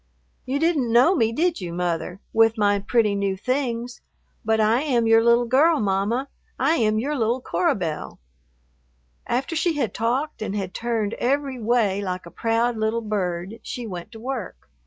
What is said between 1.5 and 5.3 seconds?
you, Mother, with my pretty new things? But I am your